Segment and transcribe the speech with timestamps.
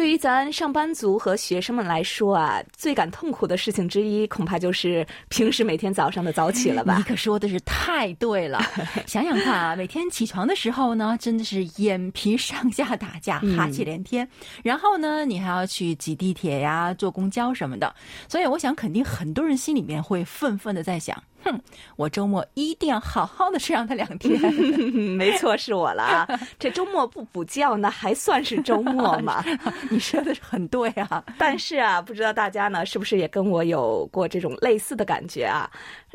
[0.00, 6.96] 对于咱上班族和学生们来说啊，最感痛苦的事情之一，恐怕就是平时每天早上的早起了吧？
[6.96, 8.62] 你可说的是太对了。
[9.06, 14.26] 想想看啊，每天起床的时候呢，真的是眼皮上下打架，哈气连天。
[14.64, 17.94] 然后呢，你还要去挤地铁呀、坐公交什么的。
[18.26, 21.22] 所以，我想肯定很多人心里面会愤愤的在想。
[21.44, 21.60] 哼，
[21.96, 24.40] 我周末一定要好好的睡上他两天。
[25.16, 26.28] 没错，是我了啊！
[26.58, 29.44] 这周末不补觉，那还算是周末吗？
[29.90, 31.22] 你说的是很对啊。
[31.38, 35.70] 但是啊，不知道大家呢，是不是也跟我有过这种类似的感觉啊？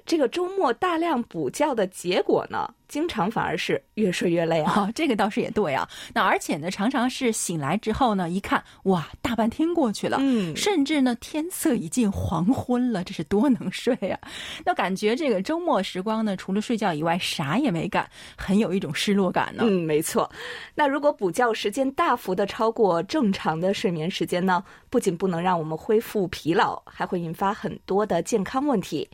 [0.06, 4.90] 这个周末大量补觉的结果呢，经常反而是越睡越累啊。
[4.94, 5.88] 这个倒是也对啊。
[6.14, 14.20] 那而且呢，常常是醒来之后呢，一看哇，大半天过去了，嗯，甚至呢，天色已近黄昏了，这是多能睡啊！
[14.64, 18.08] 那感觉这个周末时光呢，除了睡觉以外，啥也没干，
[18.38, 19.64] 很有一种失落感呢。
[19.66, 20.30] 嗯，没错。
[20.76, 29.10] 那如果补觉时间大幅的超过正常的睡眠时间呢，不仅不能让我们恢复疲劳，还会引发很多的健康问题。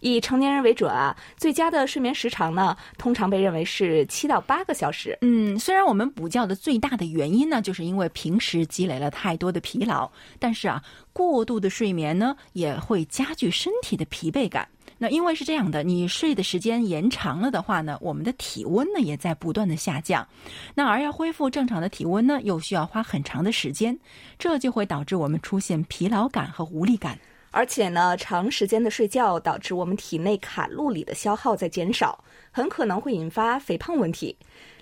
[0.00, 5.16] 以成年人为准啊，最佳的睡眠时长呢，通常被认为是七到八个小时。
[5.22, 10.82] 嗯，虽然我们补觉的最大的原因呢，就是因为平时积累了太多的疲劳，但是啊，
[11.12, 14.68] 过度的睡眠呢，也会加剧身体的疲惫感。
[15.00, 20.26] 那因为是这样的，你睡的时间延长了的话呢，我们的体温呢也在不断的下降。
[20.74, 23.96] 那而要恢复正常的体温呢，又需要花很长的时间，
[24.40, 27.16] 这就会导致我们出现疲劳感和无力感。
[27.50, 34.36] 而且呢，长时间的睡觉导致我们体内卡路里的消耗在减少，很可能会引发肥胖问题。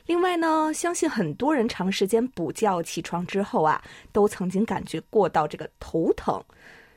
[0.06, 3.82] 另外呢，相信很多人长时间补觉起床之后啊，
[4.12, 6.42] 都曾经感觉过到这个头疼。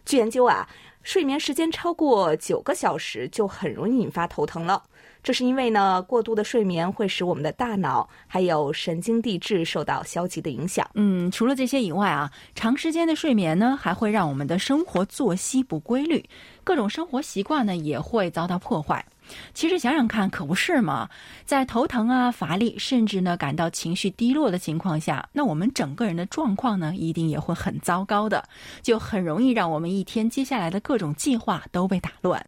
[0.05, 0.67] 据研究啊，
[1.03, 4.83] 睡眠时间超过九个小时就很容易引发头疼了。
[5.21, 10.89] 这是因为呢，过度的睡眠会使我们的大脑还有神经递质受到消极的影响。
[10.93, 16.23] 嗯，除了这些以外啊，长时间的睡眠呢，还会让我们的生活作息不规律，
[16.63, 19.05] 各种生活习惯呢也会遭到破坏。
[19.53, 21.07] 其实想想看，可不是吗？
[21.45, 28.43] 在头疼啊、乏力，甚至呢感到情绪低落的情况下，那我们整个人的状况呢，一定也会很糟糕的，
[28.81, 32.43] 就很容易让我们一天接下来的各种计划都被打乱。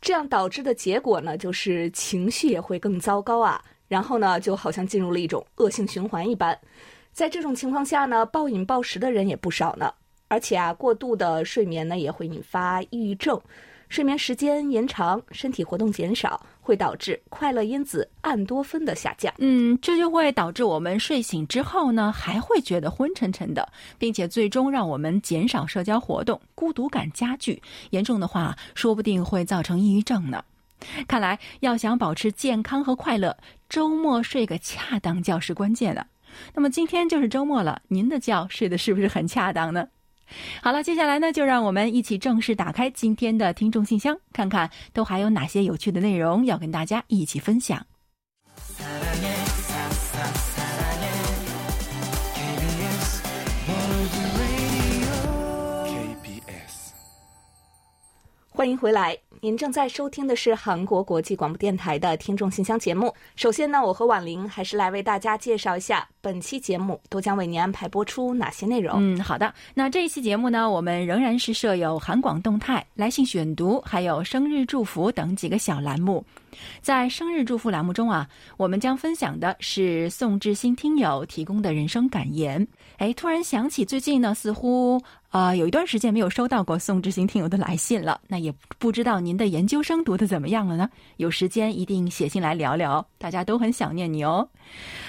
[0.00, 3.62] 这样导致的结果呢，就是情绪也会更糟糕啊。
[3.88, 6.58] 然后呢，就好像进入了一种恶性循环一般。
[7.12, 9.92] 在这种情况下呢，暴饮暴食的人也不少呢。
[10.28, 13.40] 而且啊，过度的睡眠呢，也会引发抑郁症。
[13.88, 19.32] 睡眠时间延长，身体活动减少，会导致快乐因子胺多酚的下降。
[19.38, 23.66] 嗯，这就会导致我们睡醒之后呢，还会觉得昏沉沉的，
[23.98, 27.62] 并且最终让我们减少社交活动，孤独感加剧。
[27.90, 30.44] 严重的话，说不定会造成抑郁症呢。
[31.08, 33.36] 看来，要想保持健康和快乐，
[33.68, 36.06] 周末睡个恰当觉是关键的。
[36.54, 39.88] 那么今天就是周末了，您的觉睡得是不是很恰当呢？
[40.62, 47.84] 好了，接下来呢，就让我们一起正式打开今天的听众信箱，看看都还有哪些有趣的内容要跟大家一起分享。
[58.50, 59.25] 欢迎回来。
[59.40, 63.12] 您正在收听的是韩国国际广播电台的听众信箱节目。
[63.34, 68.96] 首先呢，我和婉玲还是来为大家介绍一下本期节目都将为您安排播出哪些内容。
[68.98, 69.52] 嗯，好的。
[69.74, 76.24] 那这一期节目呢，我们仍然是设有韩广动态、来信选读，还有生日祝福等几个小栏目。
[76.80, 78.26] 在生日祝福栏目中啊，
[78.56, 82.66] 我们将分享的是宋志新听友提供的人生感言。
[82.96, 84.98] 哎，突然想起最近呢，似乎
[85.28, 88.18] 啊有一段时间没有收到过宋志新听友的来信了。
[88.26, 90.88] 那也不知道您的研究生读的怎么样了呢？
[91.16, 94.48] 有时间一定写信来聊聊，大家都很想念你哦。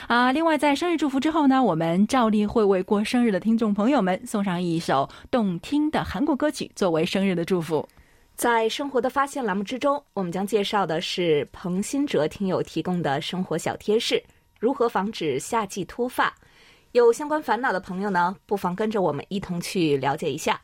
[0.07, 7.87] 啊，另外在生日祝福之后呢，我们照例会为过生日的听众朋友们送上一首动听的韩国歌曲作为生日的祝福。
[8.35, 14.23] 在生活的发现栏目之中，我们将介绍的是彭新哲听友提供的生活小贴士：
[14.59, 16.33] 如何防止夏季脱发？
[16.93, 20.59] 有相关烦恼的朋友呢，不妨跟着我们一同去了解一下。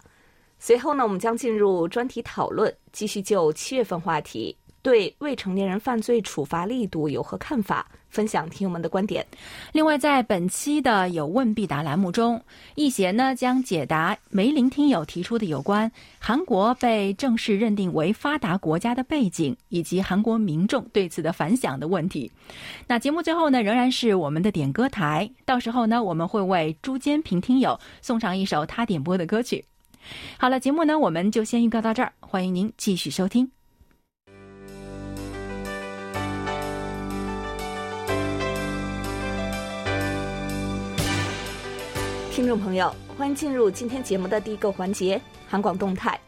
[0.65, 7.85] 随后呢，我们将进入专题讨论，继续就七月份话题对未成年人犯罪处罚力度有何看法？
[8.07, 9.25] 分享听友们的观点。
[9.73, 12.41] 另外，在本期的有问必答栏目中，
[12.75, 22.31] 易贤呢将解答梅林听友提出的有关韩国被正式认定为发达国家的背景，以及韩国民众对此的反响的问题。
[22.87, 29.65] 那节目最后呢，仍然是我们的点歌台，到时候呢，我们会为朱坚平听友送上一首他点播的歌曲。
[30.37, 33.49] 好了，节目呢我们就先预告到这儿，欢迎您继续收听。
[42.31, 46.19] 听众朋友，欢迎进入今天节目的第一个环节——韩广动态。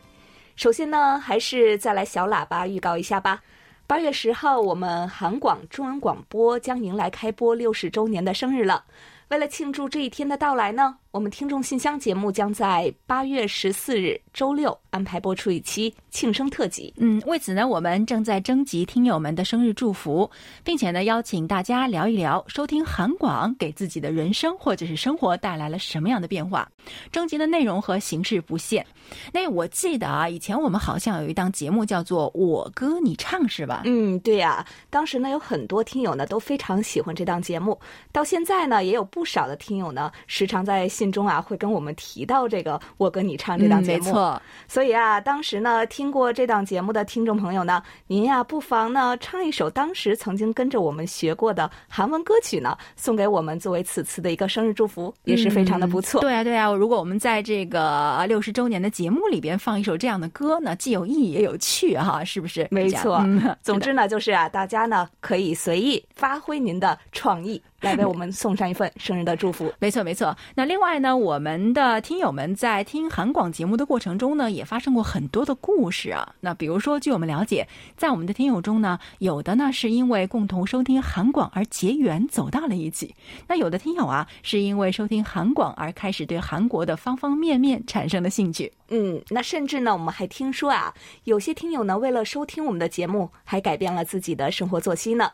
[0.56, 3.42] 首先呢，还是再来小喇叭预告一下吧。
[3.88, 8.86] 八月十号，我们韩广中文广播将迎来开播六十周年的生日了。
[9.30, 16.94] 为了庆祝这一天的到来呢，我们听众信箱节目将在八月十四日周六安排播出一期庆生特辑。
[16.98, 20.30] 嗯，为此呢，我们正在征集听友们的生日祝福，
[20.62, 26.70] 并且呢，邀请大家聊一聊收听韩广给自己的人生或者是生活带来了什么样的变化。
[27.14, 28.86] 征集的内容和形式不限。
[29.32, 33.84] 那我记得啊，以前我们好像有一档节目叫做《我歌你唱》，是吧？
[33.86, 37.80] 嗯，对呀、当时呢有很多听友呢都非常喜欢这档节目，
[38.12, 44.06] 到现在呢也有不少的听友呢时常在信中啊会跟我们提到这个《我跟你唱》这档嗯，节目。
[44.06, 44.42] 没错。
[44.68, 56.22] 所以啊，当时呢听过这档节目的听众朋友呢，您呀不妨呢唱一首当时曾经跟着我们学过的韩文歌曲呢，送给我们作为此次的一个生日祝福，也是非常的不错。
[56.22, 62.68] 对啊，对啊，如果我们在这个六十周年的节目里边放一首这样的歌呢，既有意义也有趣哈、是不是？
[62.72, 69.72] 没错嗯，总之呢，就是啊，大家呢可以随意发挥您的创意，来为我们送上一份生日的祝福。
[69.80, 70.36] 没错，没错。
[70.56, 76.34] 那另外呢，我们的听友们在听韩广节目的过程中呢，也发生过很多的故事啊。
[76.40, 83.08] 那比如说，据我们了解，在我们的听友中呢，有的呢是因为共同收听韩广而结缘走到了一起；
[83.48, 88.72] 那有的听友啊，是因为收听韩广而开始对韩国的方方面面产生了兴趣。
[88.90, 90.94] 嗯，那甚至呢，我们还听说啊，
[91.24, 95.32] 有些听友呢，为了收听我们的节目，还改变了自己的生活作息呢。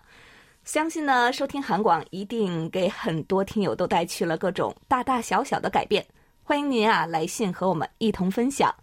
[0.64, 6.06] 相信呢，收听韩广一定给很多听友都带去了各种大大小小的改变。
[6.44, 8.74] 欢迎您啊来信和我们一同分享，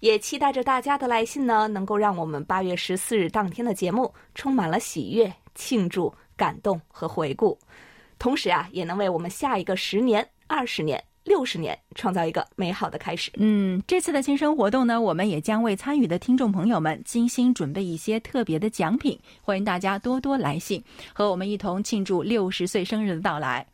[0.00, 7.56] 也期待着大家的来信呢，能够让我们八月十四日当天的节目充满了喜悦、庆祝、感动和回顾，
[8.18, 13.30] 同时啊，也能为我们下一个十年、二十年、六十年创造一个美好的开始。
[13.36, 20.82] 嗯，这次的庆生活动呢，我们也将为参与的听众朋友们精心准备一些特别的奖品，欢迎大家多多来信，
[21.12, 23.64] 和我们一同庆祝六十岁生日的到来。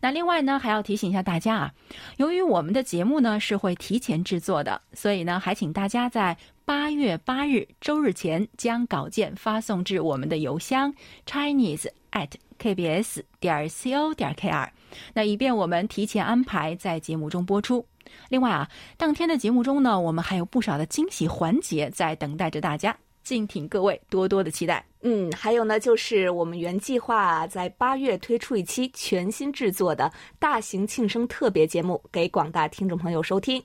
[0.00, 1.72] 那另外呢，还要提醒一下大家啊，
[2.16, 10.92] 由于我们的节目呢是会提前制作的，所以呢，还请大家在八月八日周日前将稿件发送至我们的邮箱
[11.26, 12.30] chinese at
[12.60, 14.68] kbs 点 co 点 kr，
[15.14, 17.84] 那以便我们提前安排在节目中播出。
[18.28, 24.84] 另外啊，当天的节目中呢，我们还有不少的惊喜环节在等待着大家，敬请各位多多的期待。
[25.02, 33.62] 嗯，还有呢，就是我们原计划在八月推出一期全新制作的大型庆生特别节目，给广大听众朋友收听。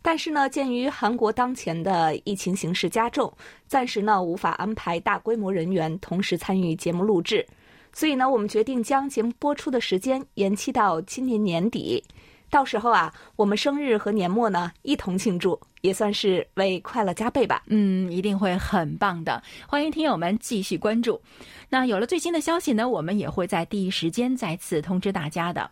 [0.00, 3.32] 但是呢，鉴于韩国当前的疫情形势加重，
[3.66, 7.44] 暂时呢无法安排大规模人员同时参与节目录制，
[7.92, 12.04] 所以呢，我们决定将节目播出的时间延期到今年年底。
[12.50, 17.62] 到时候啊，我们生日和年末呢一同庆祝，也算是为快乐加倍吧。
[17.66, 21.20] 嗯，一定会很棒的，欢迎听友们继续关注。
[21.68, 25.70] 那有了最新的消息呢，我们也会在第一时间再次通知大家的。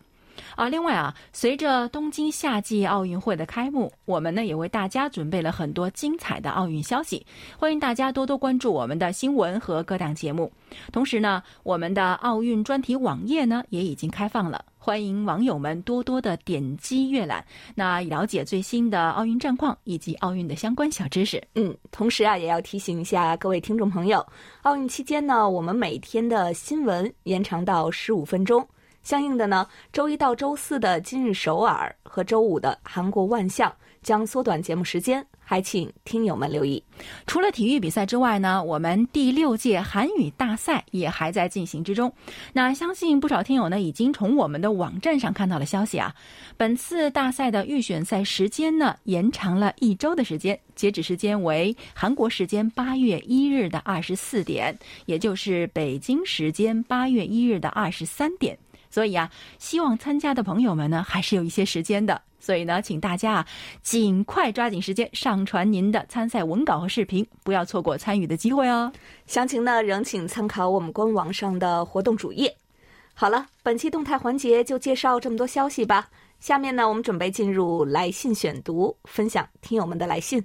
[0.55, 7.25] 啊，另外啊，随着东京夏季奥运会的开幕，我们呢也为大家准备了很多精彩的奥运消息，
[7.57, 10.51] 欢迎大家多多关注我们的新闻和各档节目。
[10.91, 17.43] 同时呢，我们的奥运专题网页呢也已经开放了，欢迎网友们多多的点击阅览，
[17.75, 21.41] 那了解最新的奥运战况以及奥运的相关小知识。
[21.55, 24.25] 嗯，同时啊，也要提醒一下各位听众朋友，
[24.63, 28.67] 奥运期间呢，我们每天的新闻延长到十五分钟。
[29.07, 33.73] 相应的呢，周一到周四的今日首尔和周五的韩国万象
[34.03, 36.83] 将缩短节目时间，还请听友们留意。
[37.25, 42.11] 除了体育比赛之外呢，我们第六届韩语大赛也还在进行之中。
[42.51, 46.13] 那相信不少听友呢已经从我们的网站上看到了消息啊。
[46.57, 58.57] 本次大赛的预选赛时间呢延长了一周的时间，截止时间为韩国时间八月一日的二十四点，也就是北京时间八月一日的二十三点。
[58.89, 59.29] 所以啊，
[59.59, 62.21] 希望参加的朋友们呢，还是有一些时间的。
[62.39, 63.47] 所以呢，请大家啊
[63.81, 68.91] 尽快抓紧时间上传您的参赛文稿和视频，不要错过参与的机会哦。
[69.25, 72.55] 详情呢，仍请参考我们官网上的活动主页。
[73.13, 76.07] 好了，本期动态环节就介绍这么多消息吧。
[76.39, 80.41] 下面呢，我们准备进入来信选读，分享听友们的来信。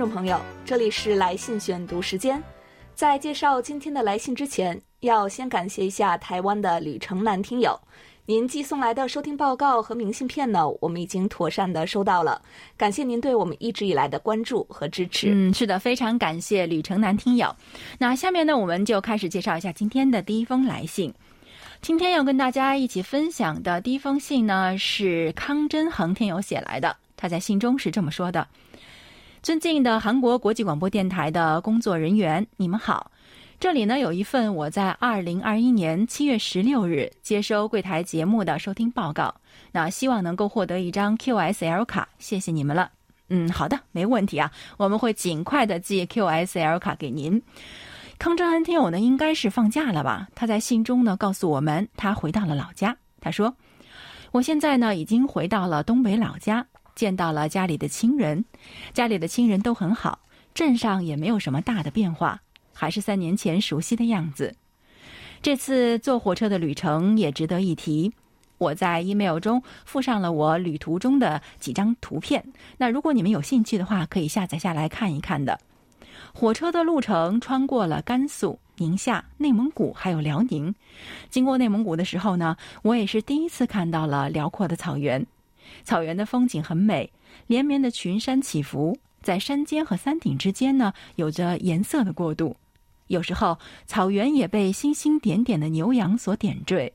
[0.00, 2.42] 众朋友，这里是来信选读时间。
[2.94, 7.78] 在介绍今天的来信之前，要先感谢一下台湾的吕城南听友。
[8.24, 12.40] 您寄送来的收听报告和明信片呢，我们已经妥善的收到了。
[12.78, 15.28] 感谢您对我们一直以来的关注和支持。
[15.30, 17.54] 嗯，是的，非常感谢吕城南听友。
[17.98, 21.12] 那下面呢，我们就开始介绍一下今天的第一封来信。
[21.82, 26.96] 今天要跟大家一起分享的第一封信呢，是康真恒听友写来的。
[27.18, 28.48] 他在信中是这么说的。
[29.42, 33.10] 尊敬的韩国国际广播电台的工作人员，你们好。
[33.58, 39.34] 这里呢有一份我在二零二一年七月十六日接收柜台节目的收听报告。
[39.72, 42.90] 那希望能够获得一张 QSL 卡，谢谢你们了。
[43.28, 47.42] 嗯，好的，没问题啊，我们会尽快的寄 QSL 卡给您。
[48.18, 50.28] 康正安听友呢应该是放假了吧？
[50.34, 52.94] 他在信中呢告诉我们，他回到了老家。
[53.22, 53.54] 他说
[54.32, 56.66] ：“我现在呢已经回到了东北老家。”
[57.00, 58.44] 见到了家里的亲人，
[58.92, 60.18] 家里的亲人都很好，
[60.52, 62.42] 镇上也没有什么大的变化，
[62.74, 64.54] 还是三年前熟悉的样子。
[65.40, 68.12] 这次坐火车的旅程也值得一提，
[68.58, 72.44] 我在 email 中附上了我旅途中的几张图片。
[72.76, 75.58] 那如果你们有兴趣的话，可以下载下来看一看的。
[76.34, 80.74] 火车的路程穿过了甘肃、宁夏、内蒙古还有辽宁。
[81.30, 85.26] 经过内蒙古的时候呢，我也是第一次看到了辽阔的草原。
[85.90, 87.12] 草原的风景很美，
[87.48, 92.56] 连绵的群山起伏，在山间和山顶之间呢，有着颜色的过渡。
[93.08, 96.92] 有时候，草原也被星星点点的牛羊所点缀。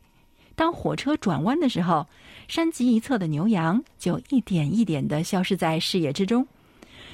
[0.55, 2.07] 当火车转弯的时候，
[2.47, 6.47] 山脊一侧的牛羊就一点一点的消失在视野之中。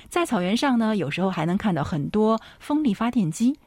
[0.07, 3.57] 在草原上呢，有时候还能看到很多风力发电机，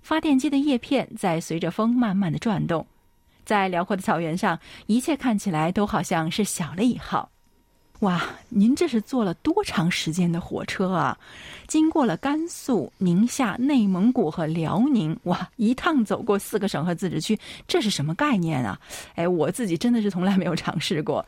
[0.00, 2.86] 发电机的叶片在随着风慢慢的转动。
[3.44, 7.28] 在辽阔的草原上，一切看起来都好像是小了一号。
[8.04, 11.18] 哇，您这是坐了多长时间的火车啊？
[11.66, 18.78] 经过了甘肃、宁夏、内蒙古和辽宁，哇，一趟走过四个省和自治区，这是什么概念啊？
[19.14, 21.24] 哎，我自己真的是从来没有尝试过。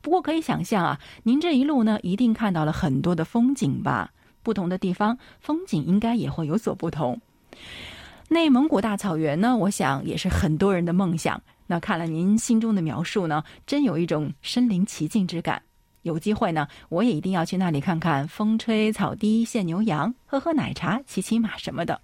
[0.00, 4.12] 不过可以想象啊，您这一路呢，一定看到了很多的风景吧？
[4.44, 7.20] 不同的地方风景应该也会有所不同。
[8.28, 11.42] 内蒙古大草原呢，我想也是很多人的梦想。
[11.66, 15.60] 那看了您心中的描述呢，真有一种身临其境之感。
[16.02, 22.00] 有机会呢，我也一定要去那里看看风吹草低见牛羊，喝喝奶茶，骑骑马什么的。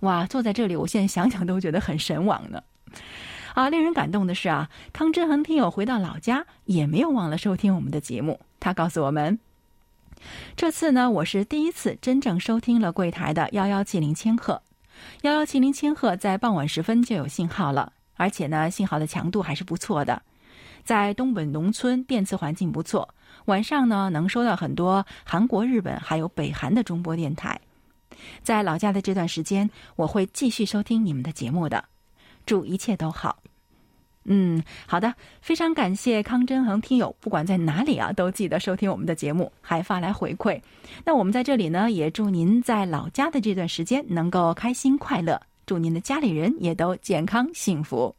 [0.00, 2.62] 哇，坐在这里，我现在想想都觉得很神往呢。
[3.54, 8.40] 啊，令人感动的是啊，康之恒听友回到老家也没有忘了收听我们的节目。
[8.60, 9.38] 他告诉我们，
[10.56, 14.62] 这次呢，我是第一次真正收听了柜台的幺幺七零千赫，
[15.22, 20.22] 幺幺七零千赫在傍晚时分就有信号了，而且呢，信号的强度还是不错的。
[20.88, 23.06] 在东北农村，电磁环境不错。
[23.44, 27.60] 晚上呢，能收到很多韩国、日本还有北韩的中波电台。
[28.42, 31.84] 在老家的这段时间，我会继续收听你们的节目的。
[32.46, 33.42] 祝一切都好。
[34.24, 40.58] 嗯，好的，非常感谢康真恒听友，不管在哪里啊，都记得收听我们的节目，还发来回馈。
[41.04, 48.14] 那我们在这里呢，也祝您在老家的这段时间能够开心快乐，祝您的家里人也都健康幸福。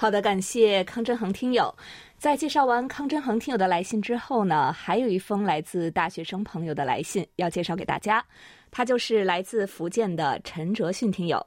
[0.00, 1.74] 好的，感谢康振恒听友。
[2.18, 8.24] 在介绍完康振恒听友的来信之后呢，还有一封来自大学生朋友的来信要介绍给大家。
[8.70, 11.44] 他就是来自福建的陈哲迅听友。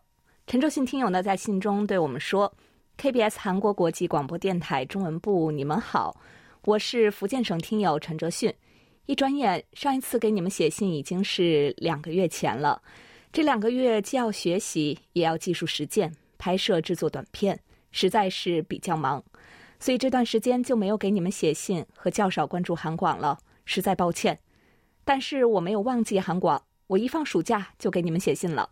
[0.48, 2.54] 陈哲迅听友呢，在信中对我们说
[2.98, 6.20] ：“KBS 韩国国际广播电台中文部，你们好，
[6.66, 8.54] 我是福建省听友陈哲迅。
[9.06, 12.82] 一转眼，上一次给你们写信已经是两个月前了。
[13.32, 17.58] 这两个月既要学习，也要技术实践、拍摄、制作短片，
[17.92, 19.24] 实在是比较忙。”
[19.80, 24.40] 所以这段时间就没有给你们写信和较少关注韩广了，实在抱歉。
[25.04, 28.70] 但是我没有忘记韩广，我一放暑假就给你们写信了。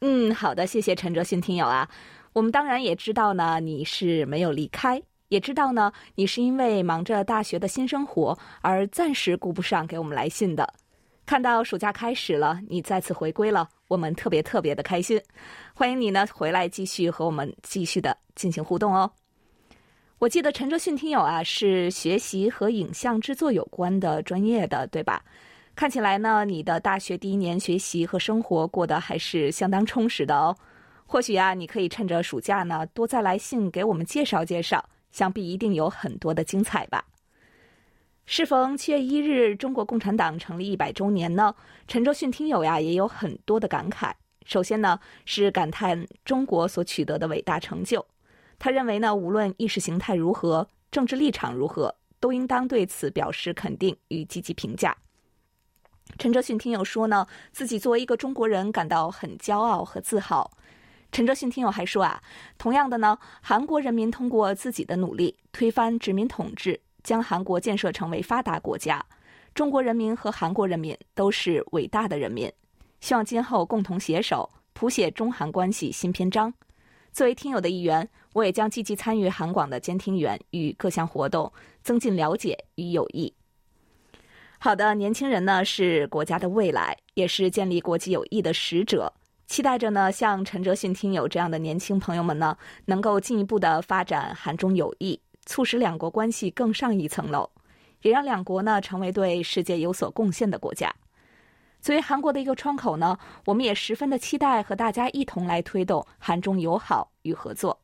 [0.00, 1.90] 嗯，好的，谢谢陈哲信听友啊。
[2.32, 10.74] 我们当然也知道呢，你是没有离开，也知道呢，你是因为忙着大学的新生活而暂时顾不上给我们来信的。
[11.26, 15.20] 看到暑假开始了，你再次回归了，我们特别特别的开心。
[15.72, 19.10] 欢迎你呢回来继续和我们继续的进行互动哦。
[20.18, 25.22] 我记得陈哲迅听友啊是学习和影像制作有关的专业的，对吧？
[25.74, 30.54] 看起来呢，你的大学第一年学习和生活过得还是相当充实的哦。
[31.06, 37.02] 或许啊，你可以趁着暑假呢，多再来信给我们介绍介绍，想必一定有很多的精彩吧。
[38.26, 41.54] 适逢七月一日，中国共产党成立一百周年呢，
[41.86, 44.12] 陈哲迅听友呀也有很多的感慨。
[44.46, 48.04] 首先呢，是感叹中国所取得的伟大成就。
[48.58, 54.96] 他认为呢，无论意识形态如何，政治立场如何，都应当对此表示肯定与积极评价。
[56.18, 60.50] 陈哲迅听友说呢，自己作为一个中国人感到很骄傲和自豪。
[61.12, 62.22] 陈哲迅听友还说啊，
[62.56, 69.04] 同样的呢，韩国人民通过自己的努力推翻殖民统治，将韩国建设成为发达国家。
[69.54, 72.52] 中国人民和韩国人民都是伟大的人民，
[73.00, 76.52] 希望今后共同携手谱写中韩关系新篇章。
[77.12, 81.52] 作为听友的一员，我也将积极参与韩广的监听员与各项活动，
[81.84, 83.32] 增进了解与友谊。
[84.58, 89.12] 好的，年轻人呢是国家的未来，也是建立国际友谊的使者。
[89.46, 92.56] 期待着呢，像陈哲信听友这样的年轻朋友们呢，
[92.86, 97.48] 能够进一步的发展韩中友谊，促使两国关系更上一层楼，
[98.02, 100.94] 也让两国呢成为对世界有所贡献的国家。
[101.80, 107.78] 作为韩国的一个窗口呢，我们也十分的期待和大家一同来推动韩中友好与合作。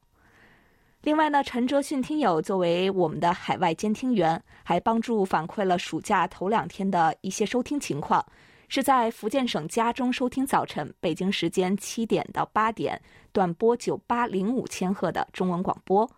[1.02, 8.24] 另外呢，陈哲迅听友作为我们的海外监听员，还帮助反馈了暑假头两天的一些收听情况，
[8.68, 13.00] 是在福建省家中收听早晨北京时间七点到八点
[13.32, 16.10] 短波九八零五千赫的中文广播。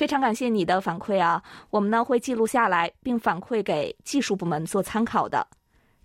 [0.00, 5.46] 非常感谢你的反馈啊，我们呢会记录下来，并反馈给技术部门做参考的。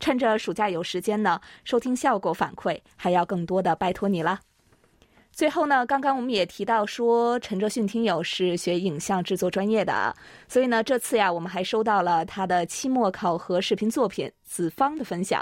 [0.02, 4.38] 趁着暑假有时间呢，收听效果反馈还要更多的拜托你了。
[5.32, 10.14] 最后呢，刚刚我们也提到说，陈哲迅听友是学影像制作专业的啊，
[10.50, 15.42] 所以呢，这次呀，我们还收到了他的期末考核视频作品《子方》的分享。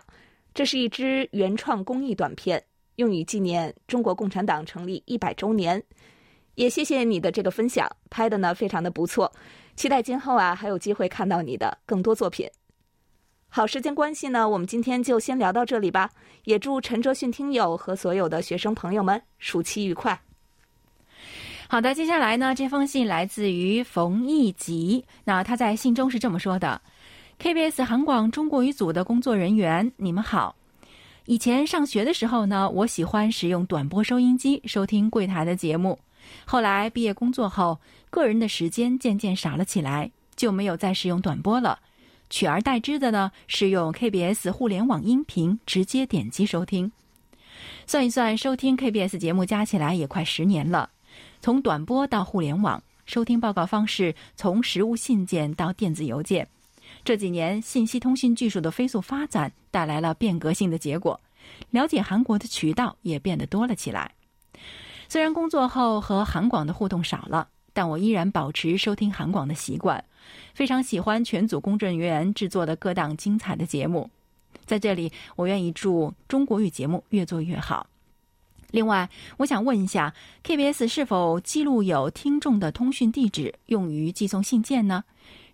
[0.54, 2.64] 这是一支原创公益短片，
[2.98, 5.84] 用于纪念中国共产党成立一百周年。
[6.56, 9.32] 也谢谢你的这个分享，拍的呢非常的不错，
[9.76, 12.50] 期待今后啊还有机会看到你的更多作品。
[13.50, 16.10] 好，时间关系呢，我们今天就先聊到这里吧。
[16.46, 20.20] 也祝陈哲迅听友和所有的学生朋友们暑期愉快。
[21.70, 25.06] 好的，接下来呢，这封信来自于冯义吉。
[25.24, 26.82] 那他在信中是这么说的
[27.40, 30.56] ：“KBS 韩广中国语组的工作人员，你们好。
[31.26, 35.98] 以前上学的时候呢，我喜欢使用短波收音机收听柜台的节目。
[36.46, 41.80] 后来毕业工作后，个人的时间渐渐少了起来，就没有再使用短波了。”
[42.30, 46.92] 取而代之的呢，是用 KBS 互联网音频直接点击收听。
[47.86, 50.90] 算一算，收听 KBS 节目加起来也快十年了。
[51.42, 56.48] 从短波到互联网收听报告方式，从实物信件到电子邮件，
[57.04, 61.20] 这几年信息通信技术的飞速发展带来了变革性的结果，
[61.70, 64.12] 了解韩国的渠道也变得多了起来。
[65.14, 70.04] 虽然工作后和韩广的互动少了，但我依然保持收听韩广的习惯。
[70.56, 74.10] 非常喜欢全组工作人员制作的各档精彩的节目，
[74.66, 77.86] 在这里，我愿意祝中国语节目越做越好。
[78.72, 80.12] 另外，我想问一下
[80.44, 85.04] ，KBS 是否记录有听众的通讯地址用于寄送信件呢？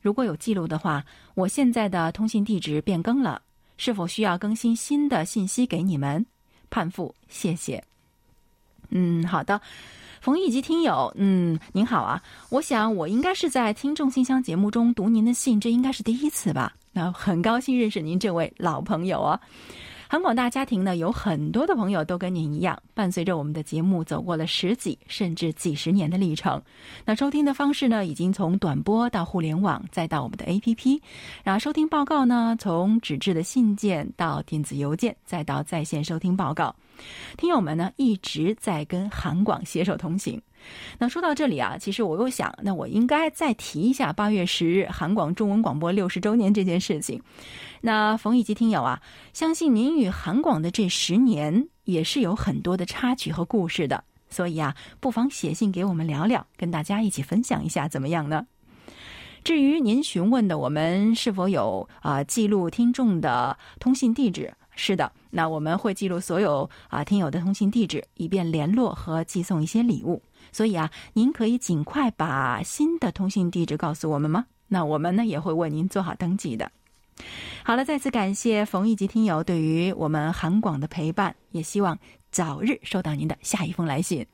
[0.02, 3.42] 如果有记录的话，我现在的通信地址变更了，
[3.76, 6.26] 是否需要更新新的信息给你们？
[6.70, 7.84] 盼复，谢谢。
[8.90, 9.60] 嗯，好的。
[10.22, 16.74] 冯一吉听友，嗯，您好啊，我想我应该是在听众信箱节目中读您的信，这应该是第一次吧？
[16.92, 19.40] 那很高兴认识您这位老朋友哦。
[20.10, 26.62] 韩广大家庭呢，有很多的朋友都跟您一样，伴随着我们的节目走过了十几甚至几十年的历程。
[27.06, 31.00] 那收听的方式呢，已经从短波到互联网，再到我们的 APP。
[31.44, 36.76] 然后收听报告呢，从纸质的信件到电子邮件，再到在线收听报告。
[37.38, 40.42] 听友们呢，一直在跟韩广携手同行。
[40.98, 47.22] 那说到这里啊，其实我又想，那我应该再提一下八月十日韩广中文广播六十周年这件事情。
[47.82, 58.46] 那冯以及听友啊，相信您与韩广的这十年也是有很多的插曲和故事的，所以啊，不妨写信给我们聊聊，跟大家一起分享一下，怎么样呢？
[59.46, 70.22] 至于您询问的我们是否有啊记录听众的通信地址，是的，那我们会记录所有啊听友的通信地址，以便联络和寄送一些礼物。
[70.52, 74.46] 所以啊，您可以尽快把新的通信地址告诉我们吗？
[74.68, 76.72] 那我们呢也会为您做好登记的。
[77.64, 81.98] 好了，再次感谢冯一吉听友对于我们韩广的陪伴，也希望
[82.32, 84.26] 早日收到您的下一封来信。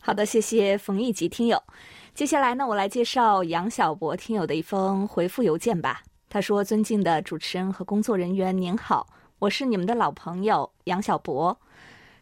[0.00, 1.62] 好的，谢谢冯一吉听友。
[2.14, 6.02] 接下来呢，我来介绍杨小博听友的一封回复邮件吧。
[6.28, 9.06] 他说：“尊敬的主持人和工作人员，您好，
[9.38, 11.58] 我是你们的老朋友杨小博。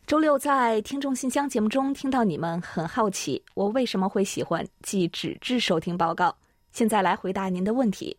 [0.04, 6.36] 周六在听众信箱节目中听到你们很好奇，我为什么会喜欢寄纸质收听报告。
[6.72, 8.16] 现在来回答您的问题。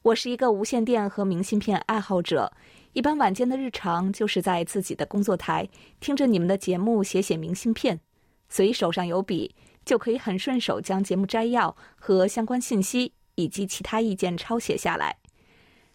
[0.00, 2.50] 我是一个无线电和明信片爱好者，
[2.94, 5.68] 一般晚间的日常就是在自己的工作台
[6.00, 8.00] 听着你们的节目写写明信片，
[8.48, 15.14] 随手上有笔就可以很顺手将节目摘要和相关信息以及其他意见抄写下来。”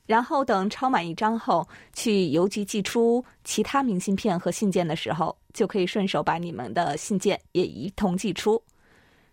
[0.06, 8.62] 然后等抄满一张后，去邮局寄出其他明信片和信件的时候，就可以顺手把你们的信件也一同寄出。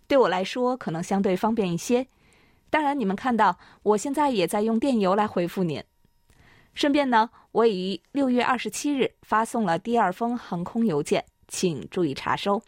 [0.08, 2.06] 对我来说，可能相对方便一些。
[2.70, 5.82] 当然，你们看到我现在也在用电邮来回复您。
[6.74, 12.62] 顺便呢，我已于六月二十七日发送了第二封航空邮件，请注意查收。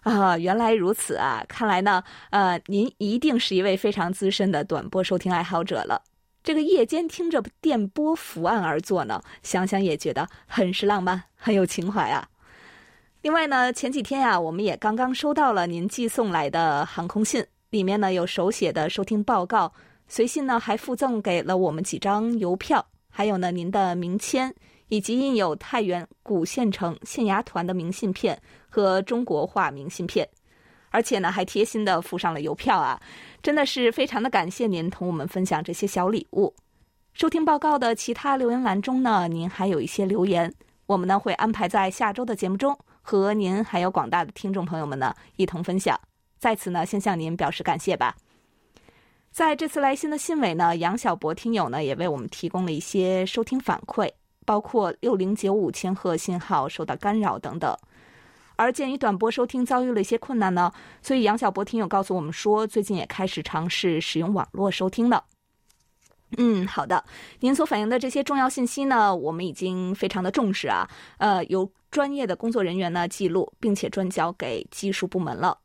[0.00, 1.44] 啊，原来如此啊！
[1.48, 6.00] 看来呢，呃，您一定是一位非常资深的短波收听爱好者了。
[6.42, 12.28] 这个夜间听着电波伏案而坐呢，想想也觉得很是浪漫，很有情怀啊。
[13.22, 19.72] 另外呢，前几天呀，我们也刚刚收到了您寄送来的航空信，里面呢有手写的收听报告，
[20.06, 24.54] 随信呢还附赠给了我们几张邮票，还有呢您的名签，
[24.88, 30.26] 以及印有太原古县城县衙团的明信片和中国画明信片。
[30.90, 33.00] 而且呢，还贴心的附上了邮票啊，
[33.42, 36.54] 真的是非常的感谢您同我们分享这些小礼物。
[37.12, 40.52] 收听报告的其他留言栏中呢，您还有一些留言，
[40.86, 45.98] 我们呢会安排在下周的节目中和您还有广大的听众朋友们呢一同分享。
[46.38, 48.14] 在此呢，先向您表示感谢吧。
[49.30, 54.10] 在这次来信的信尾呢，杨小博听友呢也为我们提供了一些收听反馈，
[54.46, 57.76] 包括六零九五千赫信号受到干扰等等。
[58.58, 65.24] 而鉴于短波收听遭遇了一些困难呢，所以杨小博听友告诉我们说，最近也开始尝试使用网络收听了。
[66.36, 67.04] 嗯，好的，
[67.38, 75.56] 您所反映的这些重要信息呢，我们已经非常的重视啊，呃，由专业的工作人员呢记录，并且转交给技术部门了。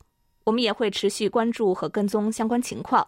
[0.43, 3.05] 我们也会持续关注和跟踪相关情况。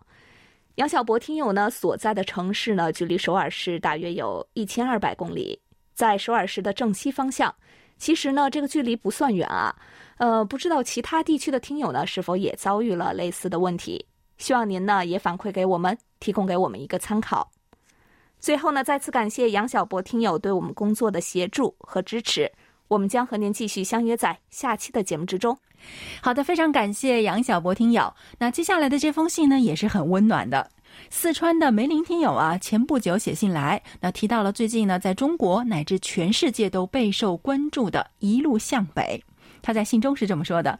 [0.75, 5.59] 杨小博听友呢所在的城市呢，距离首尔市大约有一千二百公里，
[5.93, 7.53] 在首尔市的正西方向。
[7.97, 9.75] 其实呢，这个距离不算远啊，
[10.17, 14.05] 呃，不知道其他地区的听友呢是否也遭遇了类似的问题？
[14.37, 17.49] 希望您呢也反馈给我们，提供给我们一个参考。
[18.37, 22.51] 最后呢，再次感谢杨小博听友对我们工作的协助和支持，
[22.89, 25.57] 我们将和您继续相约在下期的节目之中。
[26.21, 28.13] 好的，非常感谢杨小博听友。
[28.37, 30.69] 那接下来的这封信呢，也是很温暖的。
[31.09, 39.23] 四川的梅林听友啊，前不久写信来，那提到了最近呢，在中国乃至全世界都备受关注的一路向北。
[39.61, 40.79] 他在信中是这么说的：“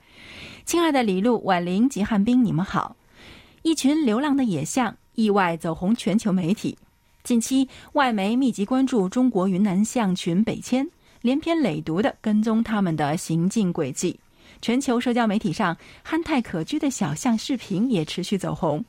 [0.65, 2.95] 亲爱的李璐、婉玲及汉斌，你们好！
[3.63, 6.77] 一群流浪的野象意外走红全球媒体。
[7.23, 10.87] 近期外媒密集关注中国云南象群北迁，
[11.21, 14.19] 连篇累牍的跟踪他们的行进轨迹。
[14.61, 18.83] 全球社交媒体上憨态可掬的小象视频也持续走红。”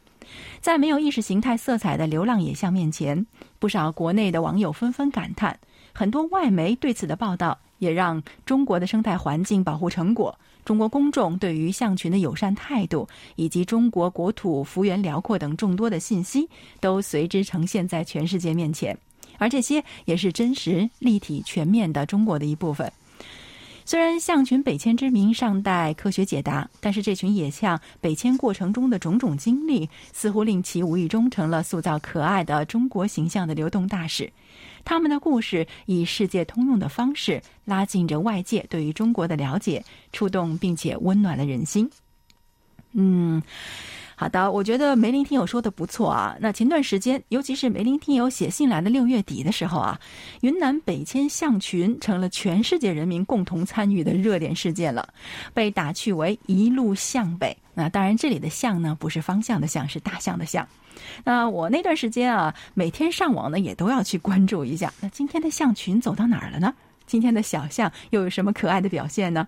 [0.61, 3.27] 在没有意识形态色彩的流浪野象面前，
[3.59, 5.59] 不少国内的网友纷纷感叹。
[5.93, 16.49] 很多外媒对此的报道，也让中国的生态环境保护成果、中国公众对于象群的友善态度，以及中国国土幅员辽阔等众多的信息，
[16.81, 18.97] 都随之呈现在全世界面前。
[19.39, 22.93] 而这些也是真实、立体、全面的中国的一部分。
[23.88, 34.33] 虽然象群北迁之谜尚待科学解答，但是这群野象北迁过程中的种种经历，似乎令其无意中成了塑造可爱的中国形象的流动大使。
[34.85, 41.88] 他们的故事以世界通用的方式，拉近着外界对于中国的了解，触动并且温暖了人心。
[42.90, 43.40] 嗯。
[44.18, 46.35] 好的，我觉得梅林听友说的不错啊。
[46.40, 50.00] 那前段时间，尤其是梅林听友写信来的六月底的时候啊，
[50.40, 55.07] 云南北迁象群成了全世界人民共同参与的热点事件了，
[55.52, 57.55] 被打趣为“一路向北”。
[57.74, 60.66] 那当然，这里的“向”呢，不是方向的“向”，是大象的“象”。
[61.22, 64.90] 那我那段时间啊，每天上网呢，也都要去关注一下。
[64.98, 66.72] 那今天的象群走到哪儿了呢？
[67.07, 69.46] 今天的小象又有什么可爱的表现呢？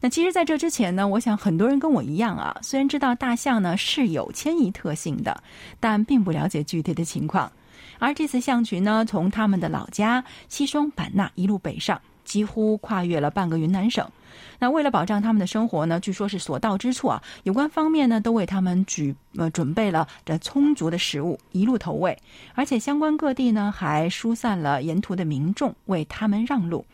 [0.00, 5.42] 那其实，在这之前呢，我想很多人跟我一样啊，虽然知道大象呢是有迁移特性的，
[5.80, 7.50] 但并不了解具体的情况。
[7.98, 12.00] 而这次象群呢，从他们的老家西双版纳一路北上。
[12.24, 14.10] 几乎跨越了半个云南省。
[14.58, 22.16] 那为了保障他们的生活呢，据说是所到之处啊，有关方面呢都为他们举呃准备了这充足的食物，一路投喂。
[22.54, 26.84] 而且相关各地呢还疏散了沿途的民众，为他们让路。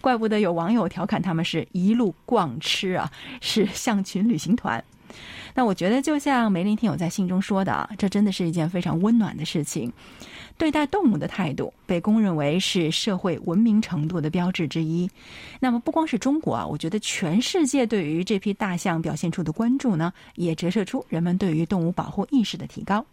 [0.00, 3.10] 怪不得有网友调侃他们是一路逛吃啊，
[3.40, 4.82] 是象群旅行团。
[5.54, 9.92] 那我觉得，就像梅林听友在信中说的啊，这真的是一件非常温暖的事情。
[10.56, 15.10] 对待动物的态度被公认为是社会文明程度的标志之一。
[15.58, 23.04] 那么，不光是中国啊，我觉得全世界对于这批大象表现出的关注呢，也折射出人们对于动物保护意识的提高。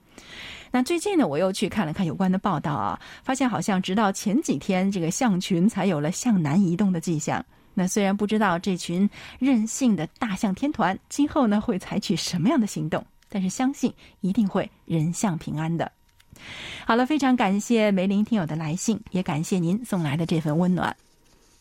[0.72, 7.44] 那最近呢，我又去看了看有关的报道啊，发现好像直到前几天，这个象群才有了向南移动的迹象。
[7.80, 15.92] 那虽然不知道这群任性的大象天团今后呢会采取什么样的行动，但是相信一定会人象平安的。
[16.88, 20.96] 好了，非常感谢梅林听友的来信，也感谢您送来的这份温暖。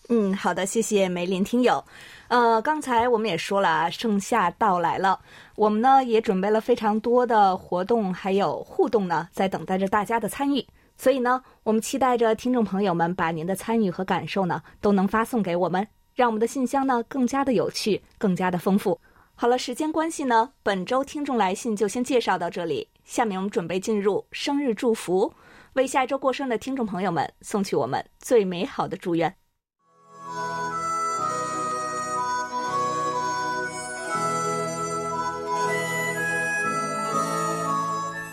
[0.08, 1.84] 嗯，好的，谢谢梅林听友。
[2.28, 5.20] 呃，刚才我们也说了，盛夏到来了，
[5.54, 10.66] 我们呢也准备了非常多的活动，还有互动呢，在等待着大家的参与。
[10.96, 18.98] 所以呢，我们期待着听众朋友们把您的参与和感受呢，都能发送给我们，让我们的信箱呢更加的有趣，更加的丰富。
[19.34, 22.88] 好了，时间关系呢，本周听众来信就先介绍到这里。
[23.04, 25.34] 下面我们准备进入生日祝福，
[25.74, 29.36] 为下一周过生的听众朋友们送去我们最美好的祝愿。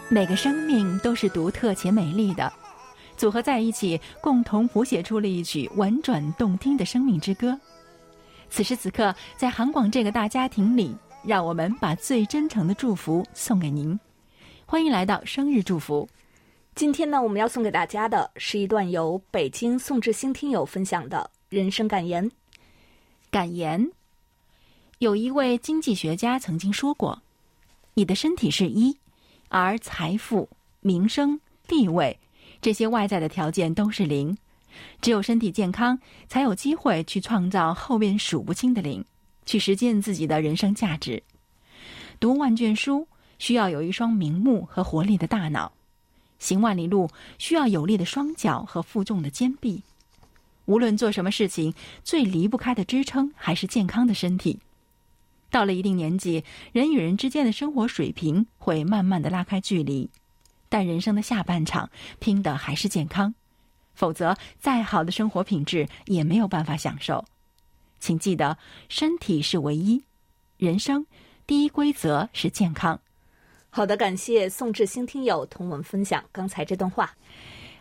[0.07, 2.53] 每个生命都是独特且美丽的，
[3.17, 7.59] 组合在一起，共同谱写出了一曲婉转动听的生命之歌。
[8.53, 13.99] 此时此刻，在韩广这个大家庭里，让我们把最真诚的祝福送给您。
[14.63, 16.07] 欢迎来到生日祝福。
[16.75, 22.29] 今天呢，我们要送给大家的是一段由北京宋志兴听友分享的人生感言。
[23.31, 23.89] 感言：
[24.99, 27.23] 有一位经济学家曾经说过，
[27.95, 28.95] 你的身体是一。
[29.49, 30.47] 而财富、
[30.79, 32.19] 名声、地位
[32.61, 34.37] 这些外在的条件都是零，
[35.01, 39.03] 只有身体健康，才有机会去创造后面数不清的零，
[39.45, 41.23] 去实践自己的人生价值。
[42.19, 43.07] 读万卷书
[43.39, 45.73] 需要有一双明目和活力的大脑，
[46.39, 49.83] 行万里路需要有力的双脚和负重的肩臂。
[50.65, 51.73] 无论做什么事情，
[52.05, 54.59] 最离不开的支撑还是健康的身体。
[55.51, 60.09] 到了一定年纪，人与人之间的生活水平会慢慢的拉开距离，
[60.69, 63.35] 但人生的下半场拼的还是健康，
[63.93, 67.23] 否则再好的生活品质也没有办法享受。
[67.99, 68.57] 请记得，
[68.89, 70.03] 身体是唯一，
[70.57, 71.05] 人生
[71.47, 72.99] 第一规则是健康。
[73.69, 77.11] 好的，感谢宋志新听友同我们分享刚才这段话。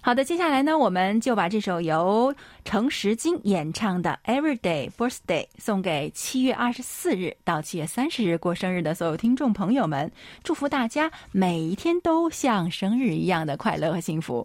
[0.05, 10.11] 好的，接下来呢，我们就把这首由程时金演唱的《Everyday Birthday》送给七月二十四日到七月三十日过生日的所有听众朋友们，
[10.43, 14.45] 祝福大家每一天都像生日一样的快乐和幸福。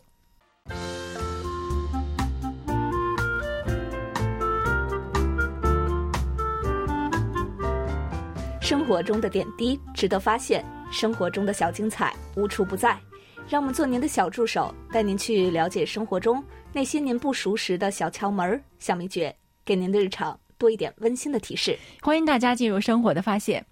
[8.68, 13.00] 生活中的点滴值得发现，生活中的小精彩无处不在。
[13.48, 21.80] 让我们做您的小助手，带您去了解生活中那些您不熟识的小窍门、小秘诀，给您的日常多一点温馨的提示。
[22.02, 23.66] 欢迎大家进入生活的发现。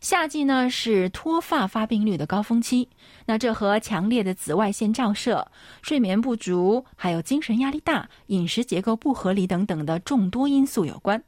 [0.00, 2.88] 夏季呢是脱发发病率的高峰期，
[3.26, 5.46] 那这和强烈的紫外线照射、
[5.82, 11.22] 睡眠不足、还有精神压力大、饮食结构不合理等等的众多因素有关。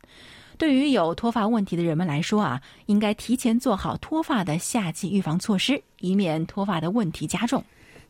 [0.57, 7.63] 对于有脱发问题的人们来说啊，应该提前做好脱发的夏季预防措施，以免脱发的问题加重。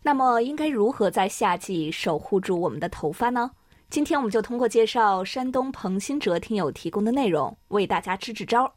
[0.03, 3.51] 那么，应该如何在夏季守护住我们的头发呢？
[3.89, 8.71] 今天我们就通过介绍山东彭新哲听友提供的内容，为大家支支招。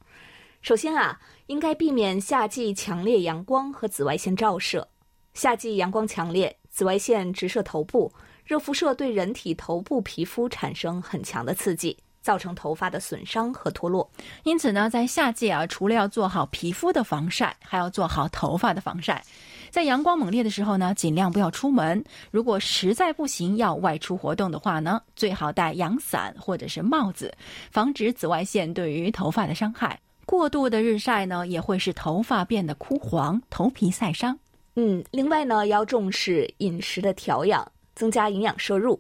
[0.62, 4.88] 首先啊，应该避免夏季强烈阳光和紫外线照射。
[5.34, 8.12] 夏季阳光强烈，紫外线直射头部，
[8.46, 11.98] 热辐射对人体头部皮肤产生很强的刺激。
[12.28, 14.06] 造成头发的损伤和脱落，
[14.44, 19.24] 因此呢，在夏季啊，除了要做好皮肤的防晒，还要做好头发的防晒。
[19.70, 22.04] 在阳光猛烈的时候呢，尽量不要出门。
[22.30, 27.34] 如果实在不行要外出活动的话呢，最好戴阳伞或者是帽子，
[27.72, 29.98] 防止紫外线对于头发的伤害。
[30.26, 34.38] 过度的日晒呢，也会使头发变得枯黄，头皮晒伤。
[34.76, 39.00] 嗯，另外呢，要重视饮食的调养，增加营养摄入。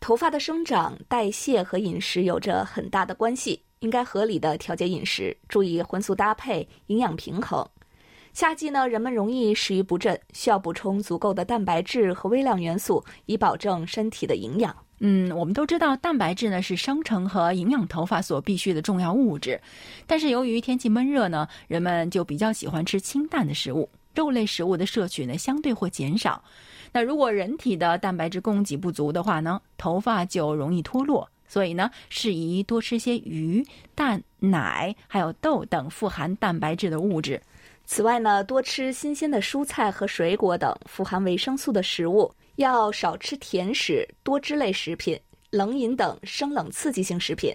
[0.00, 7.66] 头发的生长、代谢和饮食有着很大的关系，应该合理的调节饮食，注意荤素搭配，营养平衡。
[8.32, 14.74] 夏季呢，人们容易食欲不振，需要补充足够的蛋白质和微量元素，以保证身体的营养。
[15.00, 19.60] 嗯，我们都知道蛋白质呢是生成和营养头发所必需的重要物质，
[20.06, 26.42] 但是由于天气闷热呢，人们就比较喜欢吃清淡的食物，肉类食物的摄取呢相对会减少。
[26.92, 31.28] 那如果人体的蛋白质供给不足的话呢，头发就容易脱落。
[31.46, 37.42] 所以呢，适宜多吃些鱼、蛋、奶，还有豆等富含蛋白质的物质。
[37.86, 45.18] 此外呢，多吃新鲜的蔬菜和水果等富含维生素的食物，要少吃甜食、多汁类食品、
[45.50, 47.52] 冷饮等生冷刺激性食品。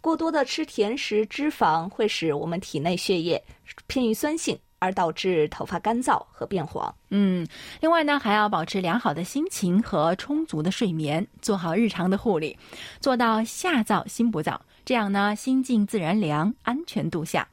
[0.00, 3.40] 过多的吃甜食、脂肪会使我们体内血液
[3.86, 4.58] 偏于酸性。
[4.78, 6.94] 而导致头发干燥和变黄。
[7.10, 7.46] 嗯，
[7.80, 12.56] 另外呢，还要保持良好的心情和充足的睡眠，做好日常的护理，
[13.00, 17.46] 做到夏燥心不燥，这样呢，心静自然凉，安全度夏。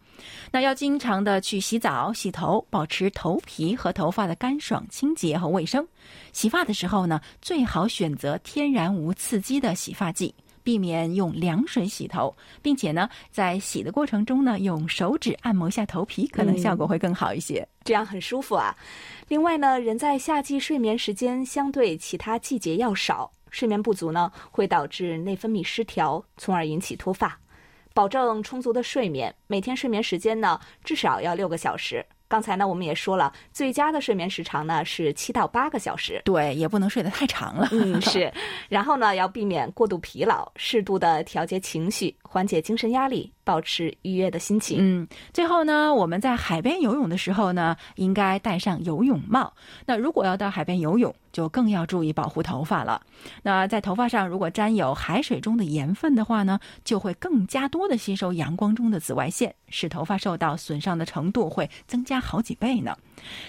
[0.49, 5.85] 那要经常的去洗澡、洗头，保持头皮和头发的干爽、清洁和卫生。
[6.31, 10.33] 洗发的时候呢，最好选择天然无刺激的洗发剂。
[10.65, 18.75] 避免用凉水洗头，并且呢，在洗的过程中呢，用手指按摩一下头皮，可能效果会更好一些，这样很舒服啊。
[19.27, 27.39] 另外呢，人在夏季睡眠时间相对其他季节要少，睡眠不足呢，会导致内分泌失调，从而引起脱发。
[27.93, 32.05] 保证充足的睡眠，每天睡眠时间呢，至少要六个小时。
[32.35, 36.21] 刚才呢，我们也说了，最佳的睡眠时长呢是七到八个小时。
[36.25, 37.69] 对，也不能睡得太长了。
[37.71, 38.29] 嗯，是。
[38.67, 44.77] 然后呢，要避免过度疲劳，适度的调节情绪，缓解精神压力，保持愉悦的心情。
[44.81, 49.53] 嗯，最后呢，我们在海边游泳的时候呢，应该戴上游泳帽。
[49.85, 53.01] 那如果要到海边游泳，就更要注意保护头发了。
[53.41, 62.97] 那在头发上如果沾有海水中的盐分的话呢，就会更加多的吸收阳光中的紫外线，使头发受到损伤的程度会增加好几倍呢。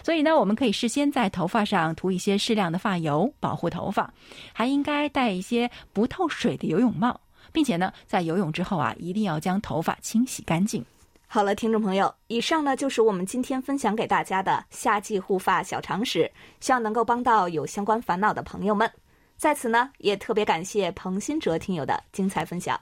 [0.05, 4.15] 所以呢，我们可以事先在头发上涂一些适量的发油，保护头发。
[4.53, 7.21] 还应该戴一些不透水的游泳帽，
[7.57, 10.85] 并且呢，在游泳之后啊，一定要将头发清洗干净。
[11.27, 18.93] 好了，听众朋友，以上呢就是我们今天分享给大家的夏季护发小常识，希望能够帮到有相关烦恼的朋友们。
[19.39, 22.79] 在此呢，也特别感谢彭新哲听友的精彩分享。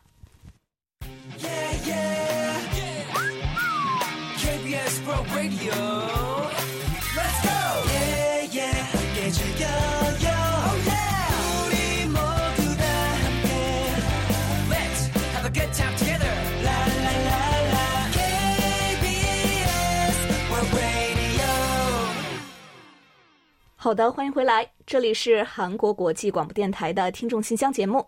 [23.85, 28.03] 好的，欢迎回来，这里是韩国国际广播电台的听众信箱节目。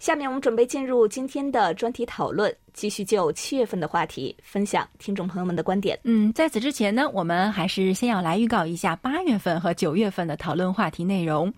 [0.00, 5.96] 下面我们准备进入今天的专题讨论，继续就七月份的话题分享听众朋友们的观点。
[6.02, 11.54] 嗯，在此之前呢，我们还是先要来预告一下八月份和九月份的讨论话题内容。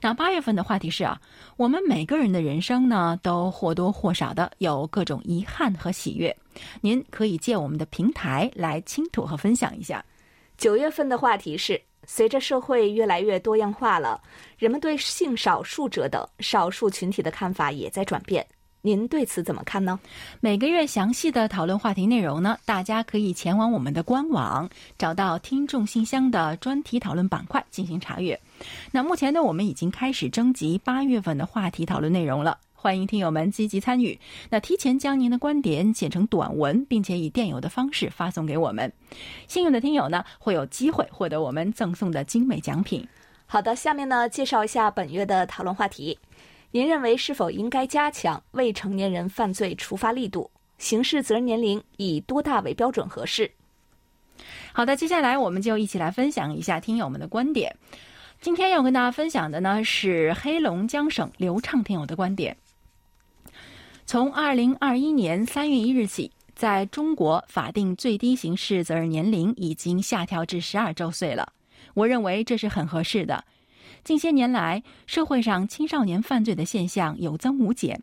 [0.00, 1.20] 那八月份的话题是啊，
[1.58, 6.34] 我们每个人的人生呢，都或多或少的有各种遗憾和喜悦。
[6.80, 10.02] 您可以借我们的平台来倾吐和分享一下。
[10.56, 11.78] 九月份的话题是。
[12.06, 14.20] 随着社会越来越多样化了，
[14.58, 18.46] 人们对性少数者等少数群体的看法也在转变。
[18.84, 20.00] 您对此怎么看呢？
[20.40, 28.40] 每个月详细的讨论话题内容呢，大家可以前往我们的官网，找到听众信箱的专题讨论板块进行查阅。
[28.90, 32.58] 那目前呢，我们已经开始征集八月份的话题讨论内容了。
[32.82, 34.18] 欢迎听友们积极参与。
[34.50, 38.92] 那提前将您的观点写成短文，并且以电邮的方式发送给我们。
[39.46, 43.06] 幸运的听友呢，会有机会获得我们赠送的精美奖品。
[43.46, 46.18] 好的，下面呢，介绍一下本月的讨论话题。
[46.72, 50.50] 您认为是否应该加强未成年人犯罪处罚力度？
[50.78, 53.48] 刑事责任年龄以多大为标准合适？
[54.72, 57.76] 好的，接下来我们就一起来分享一下听友们的观点。
[58.40, 62.56] 今天要跟大家分享的呢，是黑龙江省刘畅听友的观点。
[64.12, 71.50] 从二零二一年三月一日起，在中国法定最低刑事责任年龄已经下调至十二周岁了。
[71.94, 73.42] 我认为这是很合适的。
[74.04, 77.98] 近些年来，社会上青少年犯罪的现象有增无减，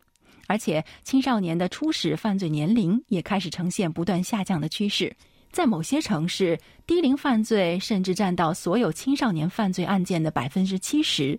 [0.48, 5.16] 而且青少年的初始犯罪年龄也开始呈现不断下降的趋势。
[5.52, 11.38] 在某些城市，低龄犯罪甚至占到所有青少年犯罪案件的百分之七十。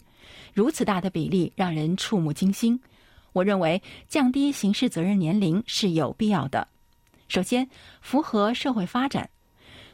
[0.54, 2.80] 如此大的比例让人触目惊心。
[3.32, 6.66] 我认为降低刑事责任年龄是有必要的。
[7.28, 7.68] 首先，
[8.00, 9.30] 符合社会发展。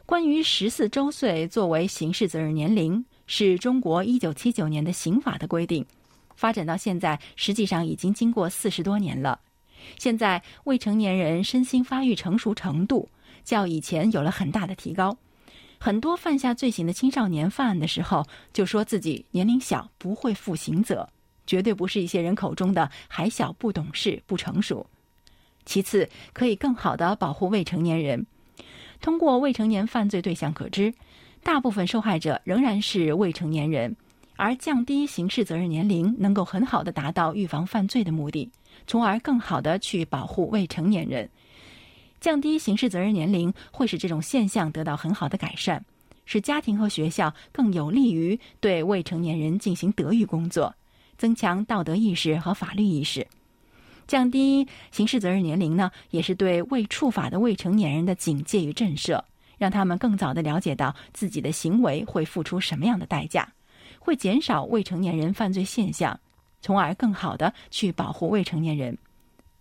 [0.05, 5.85] 关于十四周岁作为刑事责任年龄，是中国一九七九年的刑法的规定。
[6.35, 9.39] 发展到现在，实际上已经经过四十多年了。
[9.97, 13.07] 现在未成年人身心发育成熟程度
[13.43, 15.17] 较以前有了很大的提高。
[15.79, 21.07] 很多犯下罪行的青少年犯案的时候，就说自己年龄小，不会负刑责。
[21.47, 24.85] 绝对不是一些人口中的还小、不懂事、不成熟。
[25.65, 28.23] 其次，可以更好的保护未成年人。
[29.01, 30.93] 通过未成年犯罪对象可知，
[31.43, 33.95] 大部分受害者仍然是未成年人，
[34.35, 38.49] 而降低刑事责任年龄能够很好的达到预防犯罪的目的，
[38.85, 41.29] 从而更好的去保护未成年人。
[42.19, 45.83] 降低刑事责任年龄会使这种现象得到很好的改善，
[46.25, 50.73] 使家庭和学校更有利于对未成年人进行德育工作，
[51.17, 53.25] 增强道德意识和法律意识。
[54.07, 59.21] 降低刑事责任年龄呢，也是对未触法的未成年人的警戒与震慑，
[59.57, 63.51] 让他们更早的了解到自己的行为会付出什么样的代价，
[63.99, 66.17] 会减少未成年人犯罪现象，
[66.61, 68.97] 从而更好的去保护未成年人。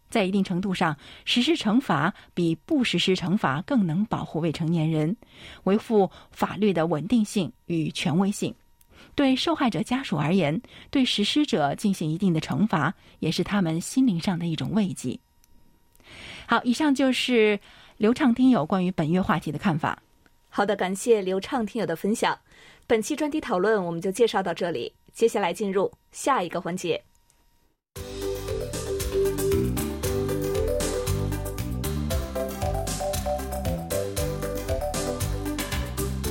[0.09, 5.17] 在一定程度上，实施惩罚比不实施惩罚更能保护未成年人，
[5.65, 8.55] 维护法律的稳定性与权威性。
[9.17, 10.61] 对受害者家属而言，
[10.91, 15.19] 对实施者进行一定的惩罚，也是他们心灵上的一种慰藉。
[16.47, 17.59] 好，以上就是
[17.97, 20.01] 流畅听友关于本月话题的看法。
[20.51, 22.39] 好的，感谢流畅听友的分享。
[22.87, 27.03] 本期专题讨论我们就介绍到这里，接下来进入下一个环节。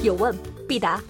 [0.04, 0.34] 有问
[0.68, 1.02] 必答。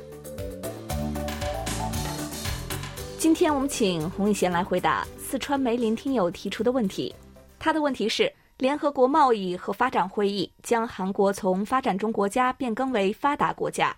[3.25, 7.11] 今天我们请洪以贤来回答四川梅林听友提出的问题。
[7.57, 13.97] 他的问题是：联合国贸易和发展会议将韩国从发展中国家变更为发达国家，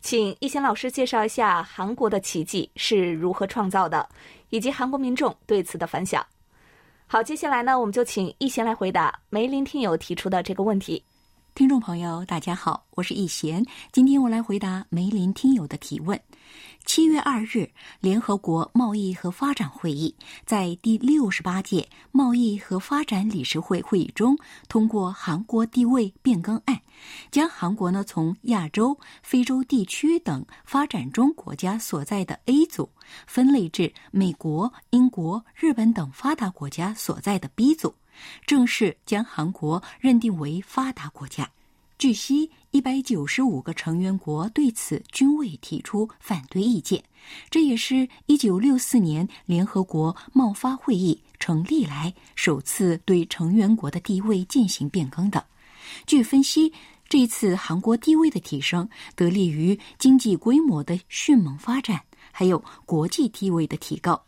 [0.00, 4.08] 请一贤老师介绍一下韩国的奇迹是如何创造的，
[4.50, 6.24] 以及韩国民众对此的反响。
[7.08, 11.02] 好，接下来呢，我们就请一贤来回答梅林听友提出的这个问题。
[11.52, 13.60] 听众朋友，大家好，我是易贤，
[13.90, 16.16] 今天我来回答梅林听友的提问。
[16.84, 17.70] 七月二日，
[18.00, 20.14] 联合国贸易和发展会议
[20.46, 24.38] 在第六十八届贸易和发展理事会会议中
[24.68, 26.80] 通过韩国地位变更案，
[27.30, 32.90] 将韩国呢从亚洲、非洲地区等发展中国家所在的 A 组
[33.26, 37.94] 分类至美国、英国、日本等发达国家所在的 B 组，
[38.46, 41.50] 正式将韩国认定为发达国家。
[41.98, 47.02] 据悉，一百九十五个成员国对此均未提出反对意见，
[47.50, 55.44] 这也是一九六四年联合国贸发会议成立来首次对成员国的地位进行变更的。
[56.06, 56.72] 据分析，
[57.08, 64.22] 这次韩国地位的提升得力于经济规模的迅猛发展，还有国际地位的提高。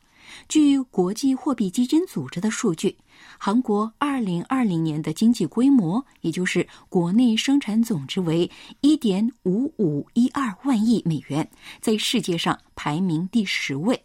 [0.48, 2.96] 据国际货币基金组织的数据，
[3.38, 8.50] 韩国2020年的经济规模，也就是国内生产总值为
[8.82, 11.48] 1.5512万亿美元，
[11.80, 14.02] 在世界上排名第十位。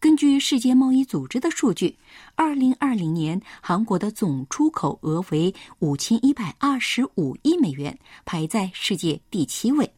[0.00, 1.98] 根据世界贸易组织的数据
[2.36, 9.92] ，2020年韩国的总出口额为5125亿美元，排在世界第七位。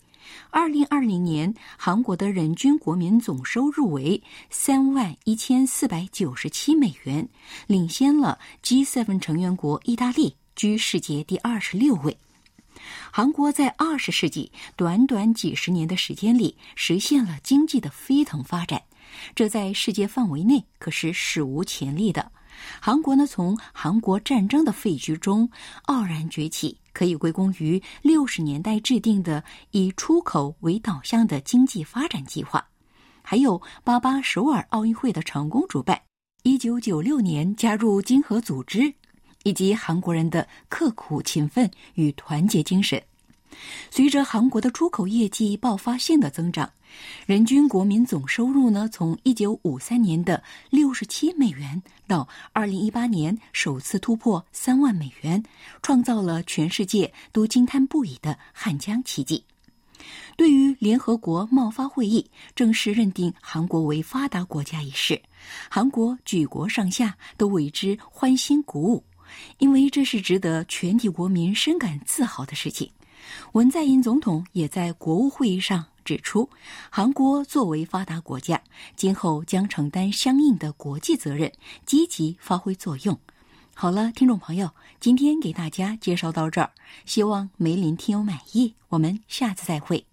[0.51, 7.29] 二零二零年，韩国的人均国民总收入为三万一千四百九十七美元，
[7.67, 12.17] 领先了 G7 成员国意大利，居世界第二十六位。
[13.13, 18.83] 韩国在二十世纪短短几十年的时间里，实现了经济的飞腾发展，
[19.35, 22.33] 这在世界范围内可是史无前例的。
[22.81, 25.51] 韩国呢，从韩国战争的废墟中
[25.83, 26.80] 傲然崛起。
[26.93, 32.67] 可以归功于六十年代制定的以出口为导向的经济发展计划，
[33.23, 36.01] 还有八八首尔奥运会的成功主办，
[36.43, 38.93] 一九九六年加入经合组织，
[39.45, 43.03] 以及韩国人的刻苦勤奋与团结精神。
[43.91, 46.71] 随着韩国的出口业绩爆发性的增长，
[47.27, 55.43] 人均国民总收入呢，从一九五三年的六十七美元到二零一八年首次突破三万美元，
[55.83, 59.45] 创造了全世界都惊叹不已的汉江奇迹。
[60.37, 65.21] 对于联合国贸发会议正式认定韩国为发达国家一事，
[65.69, 69.05] 韩国举国上下都为之欢欣鼓舞，
[69.59, 72.91] 因为这是值得全体国民深感自豪的事情。
[73.53, 76.49] 文在寅总统也在国务会议上指出，
[76.91, 78.63] 韩国作为发达国家，
[78.97, 81.53] 今后将承担相应的国际责任，
[81.87, 83.19] 积极发挥作用。
[83.75, 86.71] 好了，听众朋友，今天给大家介绍到这儿，
[87.07, 88.75] 希望梅林听友满意。
[88.89, 90.05] 我们下次再会。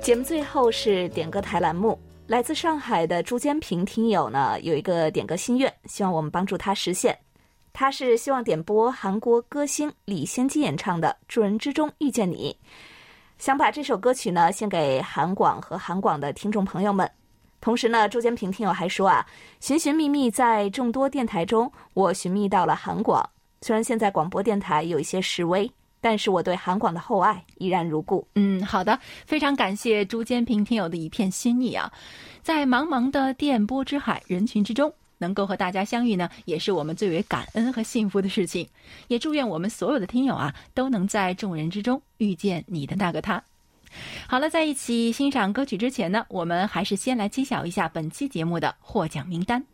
[0.00, 1.98] 节目最后是点歌台栏目。
[2.26, 7.16] 来自上海的朱坚平听友呢，有一个点歌心愿，希望我们帮助他实现。
[7.74, 12.56] 他是希望点播韩国歌星李仙姬演唱的《众人之中遇见你》，
[13.36, 17.08] 想把这首歌曲呢献给韩广和韩广的听众朋友们。
[17.60, 19.26] 同时呢，朱坚平听友还说啊，
[19.60, 23.28] 寻寻觅觅在众多电台中，我寻觅到了韩广。
[23.60, 25.70] 虽然现在广播电台有一些示威，
[26.04, 28.28] 但是我对韩广的厚爱依然如故。
[28.34, 31.90] 嗯，好的，非常感谢朱坚平听友的一片心意啊，
[32.42, 34.92] 在茫茫的电波之海人群之中。
[35.16, 38.68] 能够和大家相遇呢，也是我们最为感恩和幸福的事情。
[39.08, 43.42] 也祝愿我们所有的听友啊，都能在众人之中遇见你的那个他。
[44.26, 49.64] 好了，在一起欣赏歌曲之前呢，我们还是先来揭晓一下本期节目的获奖名单。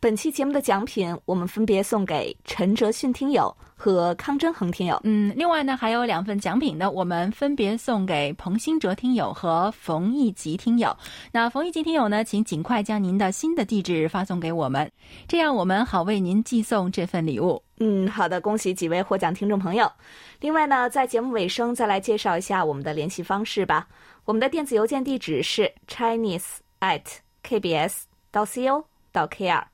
[0.00, 5.00] 本期节目的奖品，我们分别送给陈哲迅听友和康真恒听友。
[5.02, 10.96] 嗯，另外呢，还有两份奖品呢，我们分别送给彭新哲听友和冯一吉听友。
[11.32, 14.88] 那冯一吉听友呢，请尽快将您的新的地址发送给我们，
[15.26, 17.60] 这样我们好为您寄送这份礼物。
[17.78, 19.90] 嗯，好的，恭喜几位获奖听众朋友。
[20.38, 23.88] 另外呢，在节目尾声再来介绍一下我们的联系方式吧。
[24.24, 27.02] 我们的电子邮件地址是 chinese at
[27.42, 29.64] kbs 到 co 到 kr。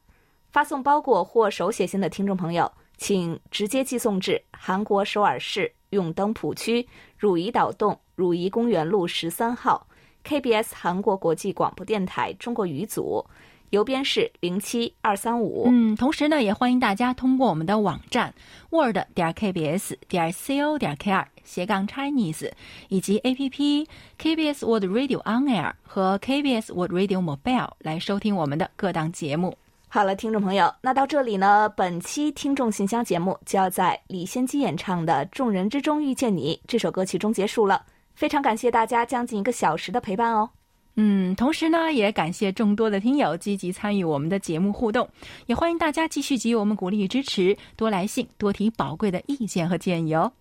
[0.55, 6.87] 发送包裹或手写信的听众朋友，请直接寄送至韩国首尔市永登浦区
[7.19, 9.85] 汝矣岛洞汝矣公园路十三号
[10.25, 13.27] KBS 韩国国际广播电台中国语组，
[13.71, 15.65] 邮编是零七二三五。
[15.67, 18.33] 嗯，同时呢，也欢迎大家通过我们的网站
[18.71, 22.53] word 点 kbs 点 co 点 kr 斜杠 Chinese
[22.89, 23.89] 以及 APP
[24.21, 29.59] KBS Word Radio On Air 和 KBS Word Radio Mobile 来收听我们的各档节目。
[29.95, 37.81] 好了，听众朋友，那到这里呢，本期听众信箱节目就要在李先基演唱的《众人之中遇见你》这首歌曲中结束了。
[38.13, 40.51] 非常感谢大家将近一个小时的陪伴哦。
[40.97, 45.09] 嗯，同时呢，也感谢众多的听友积极参与我们的节目互动，
[45.47, 50.33] 也欢迎大家继续给予我们鼓励与支持，多来信，多提宝贵的意见和建议哦。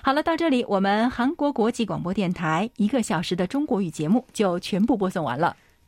[0.00, 5.54] 好了，到这里，我们韩国国际广播电台一个小时的中国语节目就全部播送完了。